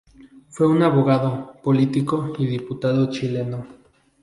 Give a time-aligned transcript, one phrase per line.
[0.49, 3.67] Fue un abogado, político y diputado chileno.